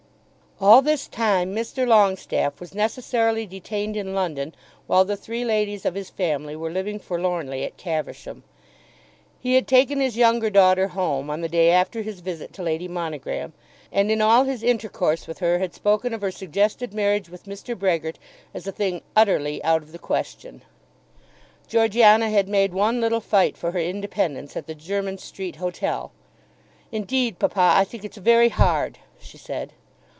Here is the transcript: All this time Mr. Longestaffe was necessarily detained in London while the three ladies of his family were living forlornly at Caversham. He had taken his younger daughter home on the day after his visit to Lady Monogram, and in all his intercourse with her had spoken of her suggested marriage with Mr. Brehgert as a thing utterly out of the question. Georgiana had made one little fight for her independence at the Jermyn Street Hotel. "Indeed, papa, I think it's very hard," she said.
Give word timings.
All 0.63 0.83
this 0.83 1.07
time 1.07 1.55
Mr. 1.55 1.87
Longestaffe 1.87 2.59
was 2.59 2.75
necessarily 2.75 3.47
detained 3.47 3.97
in 3.97 4.13
London 4.13 4.53
while 4.85 5.03
the 5.03 5.17
three 5.17 5.43
ladies 5.43 5.87
of 5.87 5.95
his 5.95 6.11
family 6.11 6.55
were 6.55 6.69
living 6.69 6.99
forlornly 6.99 7.63
at 7.63 7.77
Caversham. 7.77 8.43
He 9.39 9.55
had 9.55 9.67
taken 9.67 9.99
his 9.99 10.17
younger 10.17 10.51
daughter 10.51 10.89
home 10.89 11.31
on 11.31 11.41
the 11.41 11.49
day 11.49 11.71
after 11.71 12.03
his 12.03 12.19
visit 12.19 12.53
to 12.53 12.61
Lady 12.61 12.87
Monogram, 12.87 13.53
and 13.91 14.11
in 14.11 14.21
all 14.21 14.43
his 14.43 14.61
intercourse 14.61 15.25
with 15.25 15.39
her 15.39 15.57
had 15.57 15.73
spoken 15.73 16.13
of 16.13 16.21
her 16.21 16.29
suggested 16.29 16.93
marriage 16.93 17.27
with 17.27 17.45
Mr. 17.45 17.75
Brehgert 17.75 18.19
as 18.53 18.67
a 18.67 18.71
thing 18.71 19.01
utterly 19.15 19.63
out 19.63 19.81
of 19.81 19.91
the 19.91 19.97
question. 19.97 20.61
Georgiana 21.67 22.29
had 22.29 22.47
made 22.47 22.71
one 22.71 23.01
little 23.01 23.19
fight 23.19 23.57
for 23.57 23.71
her 23.71 23.79
independence 23.79 24.55
at 24.55 24.67
the 24.67 24.75
Jermyn 24.75 25.17
Street 25.17 25.55
Hotel. 25.55 26.11
"Indeed, 26.91 27.39
papa, 27.39 27.71
I 27.75 27.83
think 27.83 28.05
it's 28.05 28.17
very 28.17 28.49
hard," 28.49 28.99
she 29.19 29.39
said. 29.39 29.73